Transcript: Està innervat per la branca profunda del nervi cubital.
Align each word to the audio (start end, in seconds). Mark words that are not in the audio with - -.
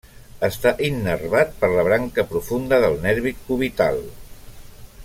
Està 0.45 0.71
innervat 0.87 1.53
per 1.59 1.69
la 1.75 1.85
branca 1.89 2.25
profunda 2.33 2.81
del 2.87 2.99
nervi 3.07 3.35
cubital. 3.45 4.03